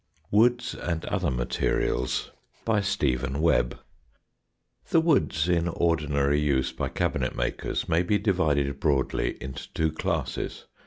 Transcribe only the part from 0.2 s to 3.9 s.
WOODS AND OTHER MATERIALS The